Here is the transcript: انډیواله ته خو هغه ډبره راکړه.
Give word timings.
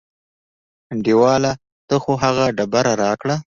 انډیواله 0.91 1.51
ته 1.87 1.95
خو 2.03 2.11
هغه 2.23 2.45
ډبره 2.57 2.93
راکړه. 3.03 3.35